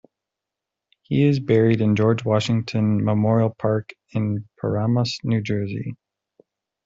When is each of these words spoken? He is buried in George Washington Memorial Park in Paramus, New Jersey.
He 1.03 1.27
is 1.27 1.39
buried 1.39 1.79
in 1.79 1.95
George 1.95 2.25
Washington 2.25 3.05
Memorial 3.05 3.51
Park 3.51 3.93
in 4.09 4.49
Paramus, 4.59 5.19
New 5.23 5.41
Jersey. 5.41 5.95